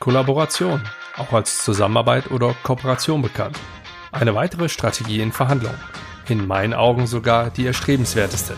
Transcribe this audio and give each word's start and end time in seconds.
Kollaboration, 0.00 0.82
auch 1.18 1.34
als 1.34 1.62
Zusammenarbeit 1.62 2.30
oder 2.30 2.54
Kooperation 2.62 3.20
bekannt. 3.20 3.58
Eine 4.12 4.34
weitere 4.34 4.70
Strategie 4.70 5.20
in 5.20 5.30
Verhandlungen. 5.30 5.78
In 6.26 6.46
meinen 6.46 6.72
Augen 6.72 7.06
sogar 7.06 7.50
die 7.50 7.66
erstrebenswerteste. 7.66 8.56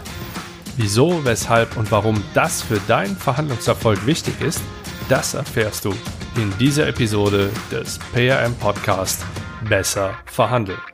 Wieso, 0.76 1.24
weshalb 1.24 1.76
und 1.76 1.90
warum 1.90 2.22
das 2.32 2.62
für 2.62 2.78
deinen 2.86 3.16
Verhandlungserfolg 3.16 4.06
wichtig 4.06 4.40
ist, 4.40 4.62
das 5.08 5.34
erfährst 5.34 5.84
du 5.84 5.92
in 6.36 6.56
dieser 6.58 6.86
Episode 6.86 7.50
des 7.72 7.98
PRM 8.12 8.54
Podcast 8.54 9.26
Besser 9.68 10.14
verhandeln. 10.26 10.91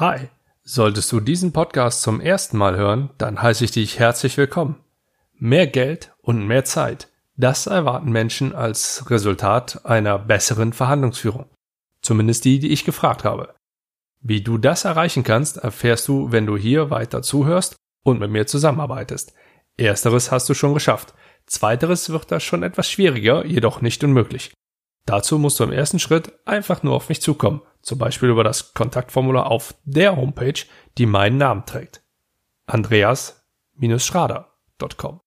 Hi, 0.00 0.28
solltest 0.64 1.12
du 1.12 1.20
diesen 1.20 1.52
Podcast 1.52 2.02
zum 2.02 2.20
ersten 2.20 2.56
Mal 2.56 2.76
hören, 2.76 3.10
dann 3.16 3.40
heiße 3.40 3.64
ich 3.64 3.70
dich 3.70 4.00
herzlich 4.00 4.36
willkommen. 4.36 4.80
Mehr 5.34 5.68
Geld 5.68 6.12
und 6.20 6.48
mehr 6.48 6.64
Zeit, 6.64 7.12
das 7.36 7.68
erwarten 7.68 8.10
Menschen 8.10 8.56
als 8.56 9.08
Resultat 9.08 9.86
einer 9.86 10.18
besseren 10.18 10.72
Verhandlungsführung. 10.72 11.46
Zumindest 12.02 12.44
die, 12.44 12.58
die 12.58 12.72
ich 12.72 12.84
gefragt 12.84 13.22
habe. 13.22 13.54
Wie 14.20 14.40
du 14.40 14.58
das 14.58 14.84
erreichen 14.84 15.22
kannst, 15.22 15.58
erfährst 15.58 16.08
du, 16.08 16.32
wenn 16.32 16.46
du 16.46 16.56
hier 16.56 16.90
weiter 16.90 17.22
zuhörst 17.22 17.76
und 18.02 18.18
mit 18.18 18.32
mir 18.32 18.48
zusammenarbeitest. 18.48 19.32
Ersteres 19.76 20.32
hast 20.32 20.48
du 20.48 20.54
schon 20.54 20.74
geschafft. 20.74 21.14
Zweiteres 21.46 22.10
wird 22.10 22.32
da 22.32 22.40
schon 22.40 22.64
etwas 22.64 22.90
schwieriger, 22.90 23.46
jedoch 23.46 23.80
nicht 23.80 24.02
unmöglich. 24.02 24.54
Dazu 25.06 25.38
musst 25.38 25.60
du 25.60 25.64
im 25.64 25.72
ersten 25.72 26.00
Schritt 26.00 26.32
einfach 26.46 26.82
nur 26.82 26.94
auf 26.94 27.08
mich 27.08 27.22
zukommen, 27.22 27.62
zum 27.84 27.98
Beispiel 27.98 28.30
über 28.30 28.42
das 28.42 28.74
Kontaktformular 28.74 29.48
auf 29.50 29.74
der 29.84 30.16
Homepage, 30.16 30.60
die 30.98 31.06
meinen 31.06 31.36
Namen 31.36 31.64
trägt. 31.66 32.02
Andreas-schrader.com 32.66 35.20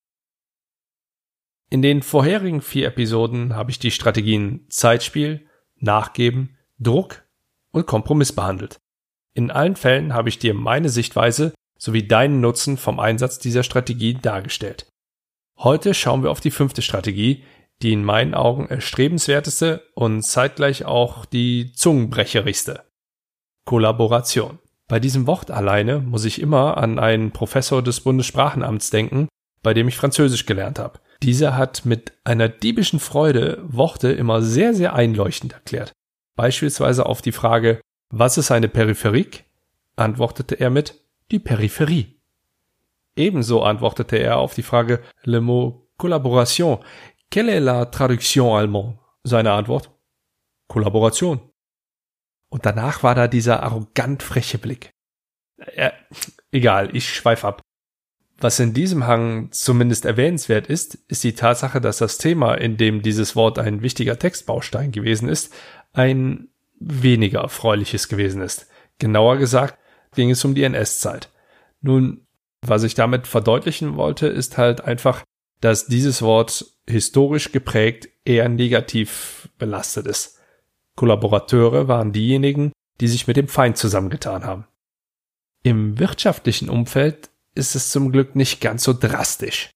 In 1.70 1.82
den 1.82 2.02
vorherigen 2.02 2.62
vier 2.62 2.88
Episoden 2.88 3.56
habe 3.56 3.72
ich 3.72 3.80
die 3.80 3.92
Strategien 3.92 4.66
Zeitspiel, 4.70 5.48
Nachgeben, 5.76 6.58
Druck 6.80 7.24
und 7.72 7.86
Kompromiss 7.86 8.34
behandelt. 8.34 8.80
In 9.34 9.52
allen 9.52 9.76
Fällen 9.76 10.16
habe 10.16 10.30
ich 10.30 10.40
dir 10.40 10.56
meine 10.56 10.90
Sichtweise 10.90 11.54
sowie 11.78 12.08
deinen 12.08 12.42
Nutzen 12.42 12.78
vom 12.78 13.00
Einsatz 13.00 13.38
dieser 13.38 13.62
Strategie 13.62 14.16
dargestellt. 14.16 14.88
Heute 15.60 15.94
schauen 15.94 16.24
wir 16.24 16.32
auf 16.32 16.40
die 16.40 16.50
fünfte 16.50 16.82
Strategie, 16.82 17.44
die 17.82 17.94
in 17.94 18.04
meinen 18.04 18.34
Augen 18.34 18.68
erstrebenswerteste 18.68 19.84
und 19.94 20.24
zeitgleich 20.24 20.86
auch 20.86 21.26
die 21.26 21.72
zungenbrecherigste. 21.74 22.84
Kollaboration. 23.66 24.60
Bei 24.88 25.00
diesem 25.00 25.28
Wort 25.28 25.52
alleine 25.52 26.00
muss 26.00 26.26
ich 26.26 26.42
immer 26.42 26.78
an 26.78 26.98
einen 26.98 27.32
Professor 27.32 27.84
des 27.84 28.02
Bundessprachenamts 28.02 28.90
denken, 28.90 29.28
bei 29.62 29.74
dem 29.74 29.88
ich 29.88 29.98
Französisch 29.98 30.46
gelernt 30.46 30.80
habe. 30.80 31.00
Dieser 31.22 31.58
hat 31.58 31.86
mit 31.86 32.14
einer 32.24 32.48
diebischen 32.48 33.00
Freude 33.00 33.62
Worte 33.68 34.12
immer 34.12 34.42
sehr, 34.42 34.74
sehr 34.74 34.94
einleuchtend 34.94 35.54
erklärt. 35.54 35.92
Beispielsweise 36.36 37.06
auf 37.06 37.22
die 37.22 37.32
Frage, 37.32 37.82
was 38.10 38.38
ist 38.38 38.52
eine 38.52 38.70
Peripherik? 38.70 39.44
antwortete 39.96 40.56
er 40.56 40.70
mit 40.70 40.96
die 41.32 41.40
Peripherie. 41.40 42.16
Ebenso 43.16 43.64
antwortete 43.64 44.18
er 44.18 44.38
auf 44.38 44.54
die 44.54 44.64
Frage 44.64 45.02
le 45.24 45.42
mot 45.42 45.88
collaboration 45.98 46.78
Quelle 47.32 47.50
est 47.50 47.60
la 47.60 47.86
traduction 47.86 48.56
allemand? 48.56 49.00
Seine 49.24 49.52
Antwort? 49.52 49.92
Kollaboration. 50.68 51.40
Und 52.50 52.66
danach 52.66 53.04
war 53.04 53.16
da 53.16 53.28
dieser 53.28 53.64
arrogant 53.64 54.24
freche 54.24 54.58
Blick. 54.58 54.92
Ja, 55.76 55.92
egal, 56.52 56.96
ich 56.96 57.14
schweif 57.14 57.44
ab. 57.44 57.62
Was 58.40 58.60
in 58.60 58.74
diesem 58.74 59.08
Hang 59.08 59.52
zumindest 59.52 60.06
erwähnenswert 60.06 60.68
ist, 60.68 60.96
ist 61.08 61.24
die 61.24 61.34
Tatsache, 61.34 61.82
dass 61.82 61.98
das 61.98 62.20
Thema, 62.20 62.54
in 62.54 62.78
dem 62.78 63.02
dieses 63.02 63.36
Wort 63.36 63.58
ein 63.58 63.82
wichtiger 63.82 64.20
Textbaustein 64.20 64.92
gewesen 64.92 65.28
ist, 65.28 65.54
ein 65.94 66.50
weniger 66.80 67.42
erfreuliches 67.42 68.08
gewesen 68.08 68.42
ist. 68.42 68.68
Genauer 69.00 69.38
gesagt 69.38 69.78
ging 70.14 70.30
es 70.30 70.46
um 70.46 70.54
die 70.54 70.64
NS-Zeit. 70.64 71.32
Nun, 71.82 72.28
was 72.62 72.84
ich 72.84 72.94
damit 72.94 73.26
verdeutlichen 73.28 73.96
wollte, 73.96 74.28
ist 74.28 74.58
halt 74.58 74.82
einfach, 74.82 75.24
dass 75.62 75.88
dieses 75.88 76.22
Wort 76.22 76.66
historisch 76.88 77.52
geprägt 77.52 78.10
eher 78.26 78.50
negativ 78.50 79.50
belastet 79.58 80.08
ist. 80.08 80.40
Kollaborateure 80.96 81.88
waren 81.88 82.12
diejenigen, 82.12 82.72
die 83.00 83.08
sich 83.08 83.28
mit 83.28 83.38
dem 83.38 83.48
Feind 83.48 83.78
zusammengetan 83.78 84.44
haben. 84.44 84.66
Im 85.64 86.00
wirtschaftlichen 86.00 86.70
Umfeld 86.70 87.30
ist 87.56 87.76
es 87.76 87.92
zum 87.92 88.12
Glück 88.12 88.36
nicht 88.36 88.62
ganz 88.62 88.84
so 88.84 88.94
drastisch. 88.94 89.72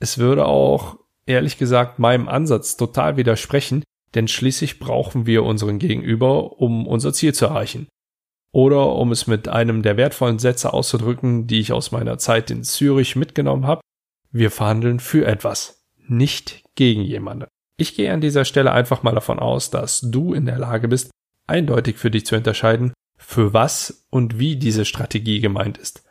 Es 0.00 0.18
würde 0.18 0.46
auch, 0.46 0.98
ehrlich 1.26 1.58
gesagt, 1.58 1.98
meinem 1.98 2.28
Ansatz 2.28 2.76
total 2.76 3.16
widersprechen, 3.16 3.84
denn 4.14 4.28
schließlich 4.28 4.78
brauchen 4.78 5.26
wir 5.26 5.42
unseren 5.42 5.78
Gegenüber, 5.78 6.60
um 6.60 6.86
unser 6.86 7.12
Ziel 7.12 7.34
zu 7.34 7.46
erreichen. 7.46 7.88
Oder 8.52 8.94
um 8.94 9.10
es 9.10 9.26
mit 9.26 9.48
einem 9.48 9.82
der 9.82 9.96
wertvollen 9.96 10.38
Sätze 10.38 10.72
auszudrücken, 10.72 11.48
die 11.48 11.58
ich 11.58 11.72
aus 11.72 11.90
meiner 11.90 12.18
Zeit 12.18 12.50
in 12.52 12.62
Zürich 12.62 13.16
mitgenommen 13.16 13.66
habe, 13.66 13.80
wir 14.34 14.50
verhandeln 14.50 14.98
für 14.98 15.26
etwas, 15.26 15.86
nicht 16.08 16.64
gegen 16.74 17.02
jemanden. 17.02 17.46
Ich 17.76 17.94
gehe 17.94 18.12
an 18.12 18.20
dieser 18.20 18.44
Stelle 18.44 18.72
einfach 18.72 19.02
mal 19.04 19.14
davon 19.14 19.38
aus, 19.38 19.70
dass 19.70 20.00
du 20.00 20.34
in 20.34 20.44
der 20.44 20.58
Lage 20.58 20.88
bist, 20.88 21.10
eindeutig 21.46 21.98
für 21.98 22.10
dich 22.10 22.26
zu 22.26 22.34
unterscheiden, 22.34 22.92
für 23.16 23.52
was 23.52 24.06
und 24.10 24.38
wie 24.38 24.56
diese 24.56 24.84
Strategie 24.84 25.40
gemeint 25.40 25.78
ist. 25.78 26.04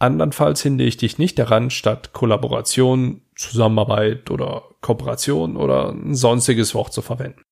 Andernfalls 0.00 0.62
hindere 0.62 0.88
ich 0.88 0.96
dich 0.96 1.18
nicht 1.18 1.38
daran, 1.38 1.70
statt 1.70 2.12
Kollaboration, 2.12 3.22
Zusammenarbeit 3.36 4.30
oder 4.30 4.64
Kooperation 4.80 5.56
oder 5.56 5.90
ein 5.90 6.14
sonstiges 6.14 6.74
Wort 6.74 6.92
zu 6.92 7.02
verwenden. 7.02 7.42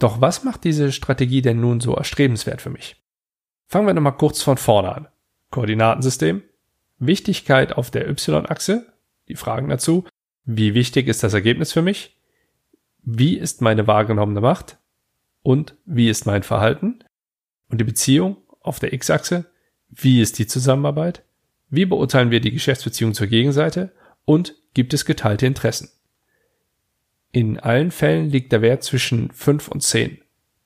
Doch 0.00 0.20
was 0.20 0.42
macht 0.42 0.64
diese 0.64 0.90
Strategie 0.90 1.42
denn 1.42 1.60
nun 1.60 1.80
so 1.80 1.94
erstrebenswert 1.94 2.60
für 2.60 2.70
mich? 2.70 2.96
Fangen 3.68 3.86
wir 3.86 3.94
nochmal 3.94 4.16
kurz 4.16 4.42
von 4.42 4.56
vorne 4.56 4.94
an. 4.94 5.08
Koordinatensystem, 5.50 6.42
Wichtigkeit 6.98 7.74
auf 7.74 7.90
der 7.90 8.08
Y-Achse, 8.08 8.89
die 9.30 9.36
Fragen 9.36 9.68
dazu. 9.68 10.04
Wie 10.44 10.74
wichtig 10.74 11.08
ist 11.08 11.22
das 11.22 11.34
Ergebnis 11.34 11.72
für 11.72 11.82
mich? 11.82 12.16
Wie 13.02 13.38
ist 13.38 13.62
meine 13.62 13.86
wahrgenommene 13.86 14.40
Macht? 14.40 14.78
Und 15.42 15.76
wie 15.86 16.10
ist 16.10 16.26
mein 16.26 16.42
Verhalten? 16.42 17.02
Und 17.68 17.80
die 17.80 17.84
Beziehung 17.84 18.36
auf 18.60 18.78
der 18.78 18.92
X-Achse? 18.92 19.46
Wie 19.88 20.20
ist 20.20 20.38
die 20.38 20.46
Zusammenarbeit? 20.46 21.24
Wie 21.70 21.86
beurteilen 21.86 22.30
wir 22.30 22.40
die 22.40 22.50
Geschäftsbeziehung 22.50 23.14
zur 23.14 23.28
Gegenseite? 23.28 23.92
Und 24.24 24.54
gibt 24.74 24.92
es 24.92 25.04
geteilte 25.04 25.46
Interessen? 25.46 25.88
In 27.32 27.58
allen 27.58 27.92
Fällen 27.92 28.28
liegt 28.28 28.52
der 28.52 28.60
Wert 28.60 28.82
zwischen 28.82 29.30
5 29.30 29.68
und 29.68 29.82
10. 29.82 30.18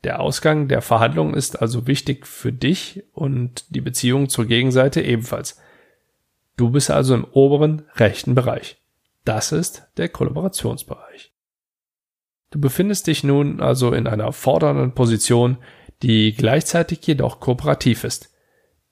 Der 0.03 0.21
Ausgang 0.21 0.69
der 0.69 0.83
Verhandlung 0.83 1.35
ist 1.35 1.61
also 1.61 1.87
wichtig 1.87 2.27
für 2.27 2.53
dich 2.53 3.05
und 3.13 3.65
die 3.75 3.81
Beziehung 3.81 4.29
zur 4.29 4.47
Gegenseite 4.47 5.03
ebenfalls. 5.03 5.61
Du 6.57 6.71
bist 6.71 6.91
also 6.91 7.15
im 7.15 7.25
oberen 7.25 7.83
rechten 7.97 8.35
Bereich. 8.35 8.81
Das 9.25 9.53
ist 9.53 9.89
der 9.97 10.09
Kollaborationsbereich. 10.09 11.33
Du 12.51 12.61
befindest 12.61 13.09
dich 13.09 13.25
nun 13.25 13.61
also 13.61 13.93
in 13.93 14.07
einer 14.07 14.33
fordernden 14.33 14.93
Position, 14.93 15.59
die 16.03 16.35
gleichzeitig 16.35 17.05
jedoch 17.07 17.41
kooperativ 17.41 18.05
ist. 18.05 18.31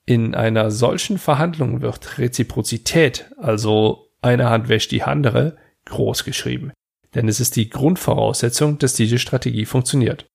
In 0.04 0.34
einer 0.34 0.72
solchen 0.72 1.18
Verhandlung 1.18 1.80
wird 1.80 2.18
Reziprozität, 2.18 3.30
also 3.38 4.08
eine 4.20 4.50
Hand 4.50 4.68
wäscht 4.68 4.90
die 4.90 5.04
andere, 5.04 5.56
groß 5.84 6.24
geschrieben, 6.24 6.72
denn 7.14 7.28
es 7.28 7.38
ist 7.38 7.54
die 7.54 7.70
Grundvoraussetzung, 7.70 8.78
dass 8.78 8.94
diese 8.94 9.18
Strategie 9.18 9.64
funktioniert. 9.64 10.26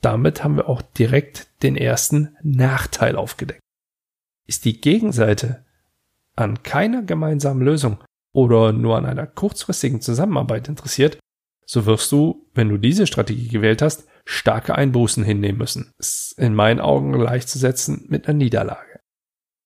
Damit 0.00 0.42
haben 0.42 0.56
wir 0.56 0.68
auch 0.68 0.82
direkt 0.82 1.48
den 1.62 1.76
ersten 1.76 2.36
Nachteil 2.42 3.16
aufgedeckt. 3.16 3.60
Ist 4.46 4.64
die 4.64 4.80
Gegenseite 4.80 5.64
an 6.38 6.62
keiner 6.62 7.02
gemeinsamen 7.02 7.62
Lösung 7.62 7.98
oder 8.32 8.72
nur 8.72 8.96
an 8.96 9.06
einer 9.06 9.26
kurzfristigen 9.26 10.00
Zusammenarbeit 10.00 10.68
interessiert, 10.68 11.18
so 11.66 11.84
wirst 11.84 12.10
du, 12.12 12.48
wenn 12.54 12.68
du 12.68 12.78
diese 12.78 13.06
Strategie 13.06 13.48
gewählt 13.48 13.82
hast, 13.82 14.06
starke 14.24 14.74
Einbußen 14.74 15.24
hinnehmen 15.24 15.58
müssen. 15.58 15.92
Ist 15.98 16.34
in 16.38 16.54
meinen 16.54 16.80
Augen 16.80 17.12
gleichzusetzen 17.12 18.06
mit 18.08 18.26
einer 18.26 18.38
Niederlage. 18.38 19.00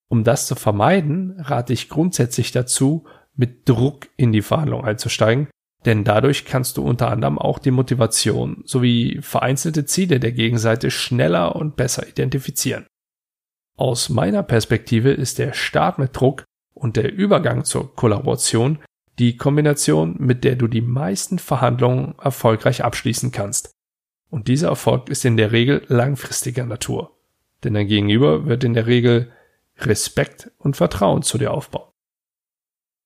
Um 0.09 0.25
das 0.25 0.47
zu 0.47 0.57
vermeiden, 0.57 1.37
rate 1.39 1.73
ich 1.73 1.89
grundsätzlich 1.89 2.53
dazu, 2.53 3.05
mit 3.35 3.69
Druck 3.69 4.09
in 4.17 4.33
die 4.33 4.43
Verhandlung 4.43 4.85
einzusteigen, 4.85 5.49
denn 5.85 6.05
dadurch 6.05 6.45
kannst 6.45 6.77
du 6.77 6.83
unter 6.83 7.11
anderem 7.11 7.39
auch 7.39 7.59
die 7.59 7.71
Motivation 7.71 8.63
sowie 8.65 9.21
vereinzelte 9.23 9.85
Ziele 9.85 10.21
der 10.21 10.33
Gegenseite 10.33 10.91
schneller 10.91 11.57
und 11.57 11.77
besser 11.77 12.07
identifizieren. 12.07 12.87
Aus 13.77 14.11
meiner 14.11 14.43
Perspektive 14.43 15.13
ist 15.13 15.39
der 15.39 15.55
Start 15.55 15.99
mit 15.99 16.15
Druck 16.15 16.45
und 16.83 16.97
der 16.97 17.13
Übergang 17.13 17.65
zur 17.65 17.95
Kollaboration 17.95 18.81
die 19.21 19.37
Kombination, 19.37 20.17
mit 20.19 20.43
der 20.43 20.57
du 20.57 20.67
die 20.67 20.81
meisten 20.81 21.39
Verhandlungen 21.39 22.19
erfolgreich 22.19 22.83
abschließen 22.83 23.31
kannst. 23.31 23.71
Und 24.31 24.49
dieser 24.49 24.69
Erfolg 24.69 25.09
ist 25.09 25.25
in 25.25 25.37
der 25.37 25.53
Regel 25.53 25.85
langfristiger 25.87 26.67
Natur. 26.67 27.17
Denn 27.63 27.75
dein 27.75 27.87
Gegenüber 27.87 28.47
wird 28.47 28.65
in 28.65 28.75
der 28.75 28.89
Regel 28.89 29.31
Respekt 29.77 30.51
und 30.59 30.77
Vertrauen 30.77 31.23
zu 31.23 31.39
dir 31.39 31.53
aufbauen. 31.53 31.89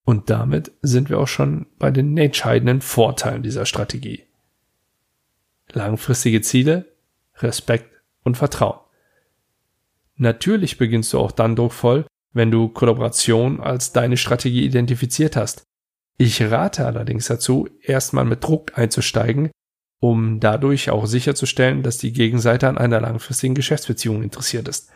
Und 0.04 0.30
damit 0.30 0.72
sind 0.80 1.10
wir 1.10 1.18
auch 1.18 1.28
schon 1.28 1.66
bei 1.78 1.90
den 1.90 2.16
entscheidenden 2.16 2.80
Vorteilen 2.80 3.42
dieser 3.42 3.66
Strategie. 3.66 4.24
Langfristige 5.70 6.40
Ziele, 6.40 6.86
Respekt 7.34 7.90
und 8.22 8.38
Vertrauen. 8.38 8.80
Natürlich 10.14 10.78
beginnst 10.78 11.12
du 11.12 11.18
auch 11.18 11.32
dann 11.32 11.56
druckvoll, 11.56 12.06
wenn 12.32 12.50
du 12.50 12.68
Kollaboration 12.68 13.60
als 13.60 13.92
deine 13.92 14.16
Strategie 14.16 14.64
identifiziert 14.64 15.36
hast. 15.36 15.64
Ich 16.18 16.42
rate 16.42 16.86
allerdings 16.86 17.26
dazu, 17.26 17.68
erstmal 17.82 18.24
mit 18.24 18.42
Druck 18.42 18.78
einzusteigen, 18.78 19.50
um 20.00 20.40
dadurch 20.40 20.90
auch 20.90 21.06
sicherzustellen, 21.06 21.82
dass 21.82 21.98
die 21.98 22.12
Gegenseite 22.12 22.68
an 22.68 22.78
einer 22.78 23.00
langfristigen 23.00 23.54
Geschäftsbeziehung 23.54 24.22
interessiert 24.22 24.68
ist. 24.68 24.90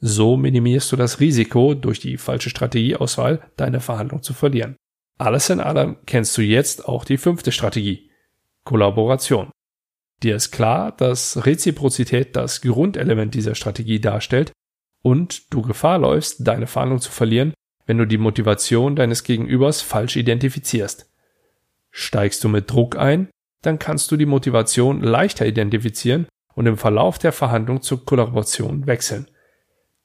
So 0.00 0.36
minimierst 0.36 0.90
du 0.92 0.96
das 0.96 1.20
Risiko, 1.20 1.74
durch 1.74 2.00
die 2.00 2.18
falsche 2.18 2.50
Strategieauswahl 2.50 3.40
deine 3.56 3.80
Verhandlung 3.80 4.22
zu 4.22 4.34
verlieren. 4.34 4.76
Alles 5.18 5.48
in 5.50 5.60
allem 5.60 5.96
kennst 6.06 6.36
du 6.36 6.42
jetzt 6.42 6.88
auch 6.88 7.04
die 7.04 7.18
fünfte 7.18 7.52
Strategie. 7.52 8.10
Kollaboration. 8.64 9.50
Dir 10.22 10.36
ist 10.36 10.50
klar, 10.50 10.92
dass 10.92 11.46
Reziprozität 11.46 12.34
das 12.34 12.60
Grundelement 12.60 13.34
dieser 13.34 13.54
Strategie 13.54 14.00
darstellt 14.00 14.52
und 15.04 15.52
du 15.52 15.60
Gefahr 15.60 15.98
läufst, 15.98 16.48
deine 16.48 16.66
Verhandlung 16.66 17.00
zu 17.00 17.12
verlieren, 17.12 17.52
wenn 17.84 17.98
du 17.98 18.06
die 18.06 18.18
Motivation 18.18 18.96
deines 18.96 19.22
Gegenübers 19.22 19.82
falsch 19.82 20.16
identifizierst. 20.16 21.12
Steigst 21.90 22.42
du 22.42 22.48
mit 22.48 22.70
Druck 22.70 22.96
ein, 22.96 23.28
dann 23.60 23.78
kannst 23.78 24.10
du 24.10 24.16
die 24.16 24.26
Motivation 24.26 25.02
leichter 25.02 25.46
identifizieren 25.46 26.26
und 26.54 26.66
im 26.66 26.78
Verlauf 26.78 27.18
der 27.18 27.32
Verhandlung 27.32 27.82
zur 27.82 28.04
Kollaboration 28.06 28.86
wechseln. 28.86 29.28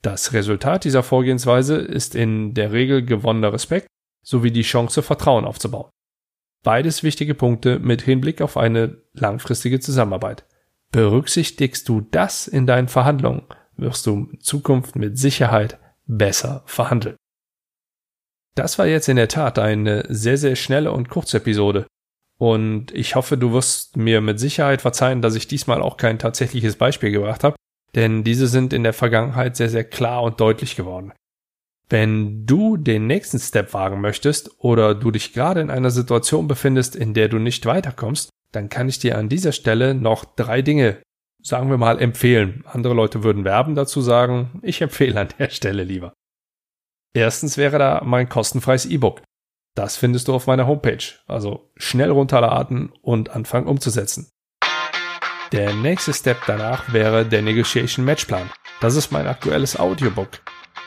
Das 0.01 0.33
Resultat 0.33 0.83
dieser 0.83 1.03
Vorgehensweise 1.03 1.77
ist 1.77 2.13
in 2.13 2.53
der 2.53 2.73
Regel 2.73 3.05
gewonnener 3.05 3.53
Respekt 3.53 3.87
sowie 4.21 4.51
die 4.51 4.63
Chance, 4.63 5.01
Vertrauen 5.01 5.45
aufzubauen. 5.45 5.89
Beides 6.61 7.03
wichtige 7.03 7.35
Punkte 7.35 7.79
mit 7.79 8.01
Hinblick 8.01 8.41
auf 8.41 8.57
eine 8.57 9.01
langfristige 9.13 9.79
Zusammenarbeit. 9.79 10.45
Berücksichtigst 10.91 11.87
du 11.87 12.01
das 12.01 12.47
in 12.47 12.67
deinen 12.67 12.89
Verhandlungen, 12.89 13.43
wirst 13.81 14.05
du 14.05 14.29
in 14.31 14.39
Zukunft 14.39 14.95
mit 14.95 15.17
Sicherheit 15.17 15.79
besser 16.05 16.63
verhandeln. 16.65 17.15
Das 18.55 18.79
war 18.79 18.87
jetzt 18.87 19.07
in 19.07 19.15
der 19.15 19.27
Tat 19.27 19.59
eine 19.59 20.03
sehr, 20.09 20.37
sehr 20.37 20.55
schnelle 20.55 20.91
und 20.91 21.09
kurze 21.09 21.37
Episode. 21.37 21.87
Und 22.37 22.91
ich 22.93 23.15
hoffe, 23.15 23.37
du 23.37 23.51
wirst 23.53 23.97
mir 23.97 24.21
mit 24.21 24.39
Sicherheit 24.39 24.81
verzeihen, 24.81 25.21
dass 25.21 25.35
ich 25.35 25.47
diesmal 25.47 25.81
auch 25.81 25.97
kein 25.97 26.19
tatsächliches 26.19 26.75
Beispiel 26.75 27.11
gebracht 27.11 27.43
habe, 27.43 27.55
denn 27.95 28.23
diese 28.23 28.47
sind 28.47 28.73
in 28.73 28.83
der 28.83 28.93
Vergangenheit 28.93 29.55
sehr, 29.55 29.69
sehr 29.69 29.83
klar 29.83 30.23
und 30.23 30.39
deutlich 30.39 30.75
geworden. 30.75 31.13
Wenn 31.89 32.45
du 32.45 32.77
den 32.77 33.07
nächsten 33.07 33.39
Step 33.39 33.73
wagen 33.73 33.99
möchtest 33.99 34.51
oder 34.59 34.93
du 34.93 35.11
dich 35.11 35.33
gerade 35.33 35.59
in 35.59 35.69
einer 35.69 35.89
Situation 35.89 36.47
befindest, 36.47 36.95
in 36.95 37.13
der 37.13 37.29
du 37.29 37.39
nicht 37.39 37.65
weiterkommst, 37.65 38.29
dann 38.51 38.69
kann 38.69 38.89
ich 38.89 38.99
dir 38.99 39.17
an 39.17 39.29
dieser 39.29 39.51
Stelle 39.51 39.93
noch 39.93 40.23
drei 40.23 40.61
Dinge, 40.61 41.01
sagen 41.41 41.69
wir 41.69 41.77
mal, 41.77 41.99
empfehlen. 41.99 42.63
Andere 42.67 42.93
Leute 42.93 43.23
würden 43.23 43.45
Werben 43.45 43.75
dazu 43.75 44.01
sagen, 44.01 44.59
ich 44.61 44.81
empfehle 44.81 45.19
an 45.19 45.29
der 45.37 45.49
Stelle 45.49 45.83
lieber. 45.83 46.13
Erstens 47.13 47.57
wäre 47.57 47.79
da 47.79 48.01
mein 48.03 48.29
kostenfreies 48.29 48.85
E-Book. 48.85 49.21
Das 49.75 49.97
findest 49.97 50.27
du 50.27 50.33
auf 50.33 50.47
meiner 50.47 50.67
Homepage. 50.67 51.03
Also 51.27 51.71
schnell 51.75 52.11
runterladen 52.11 52.91
und 53.01 53.29
anfangen 53.29 53.67
umzusetzen. 53.67 54.29
Der 55.51 55.73
nächste 55.73 56.13
Step 56.13 56.37
danach 56.45 56.93
wäre 56.93 57.25
der 57.25 57.41
Negotiation 57.41 58.05
Matchplan. 58.05 58.51
Das 58.81 58.95
ist 58.95 59.11
mein 59.11 59.27
aktuelles 59.27 59.79
Audiobook. 59.79 60.41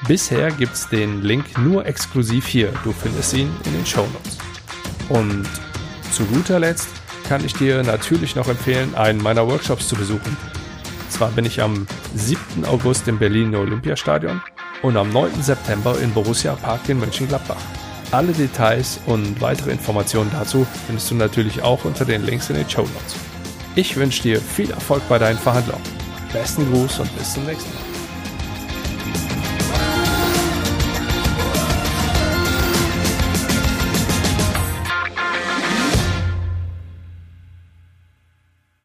Bisher 0.06 0.50
gibt's 0.50 0.88
den 0.88 1.22
Link 1.22 1.58
nur 1.58 1.86
exklusiv 1.86 2.46
hier. 2.46 2.72
Du 2.84 2.92
findest 2.92 3.34
ihn 3.34 3.50
in 3.64 3.72
den 3.72 3.86
Show 3.86 4.06
Notes. 4.12 4.38
Und 5.08 5.48
zu 6.12 6.24
guter 6.26 6.60
Letzt 6.60 6.88
kann 7.28 7.44
ich 7.44 7.54
dir 7.54 7.82
natürlich 7.82 8.36
noch 8.36 8.48
empfehlen, 8.48 8.94
einen 8.94 9.22
meiner 9.22 9.46
Workshops 9.46 9.88
zu 9.88 9.96
besuchen. 9.96 10.36
Zwar 11.08 11.30
bin 11.30 11.44
ich 11.44 11.60
am 11.60 11.86
7. 12.14 12.64
August 12.64 13.06
im 13.08 13.18
Berlin 13.18 13.54
Olympiastadion 13.54 14.40
und 14.82 14.96
am 14.96 15.10
9. 15.10 15.42
September 15.42 15.98
in 16.00 16.12
Borussia 16.12 16.54
Park 16.54 16.88
in 16.88 16.98
Mönchengladbach. 16.98 17.60
Alle 18.10 18.32
Details 18.32 19.00
und 19.06 19.40
weitere 19.40 19.70
Informationen 19.70 20.30
dazu 20.32 20.66
findest 20.86 21.10
du 21.10 21.14
natürlich 21.14 21.62
auch 21.62 21.84
unter 21.84 22.04
den 22.04 22.24
Links 22.24 22.50
in 22.50 22.56
den 22.56 22.68
Show 22.68 22.82
Notes. 22.82 23.16
Ich 23.74 23.96
wünsche 23.96 24.22
dir 24.22 24.40
viel 24.40 24.70
Erfolg 24.70 25.02
bei 25.08 25.18
deinen 25.18 25.38
Verhandlungen. 25.38 25.82
Besten 26.32 26.70
Gruß 26.70 27.00
und 27.00 27.18
bis 27.18 27.34
zum 27.34 27.44
nächsten 27.46 27.72
Mal. 27.74 27.91